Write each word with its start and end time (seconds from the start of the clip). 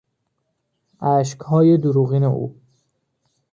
اشکهای 1.01 1.77
دروغین 1.77 2.23
او 2.23 2.55